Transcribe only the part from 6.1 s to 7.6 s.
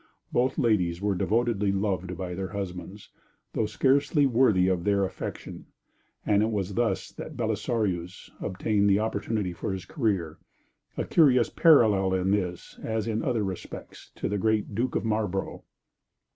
and it was thus that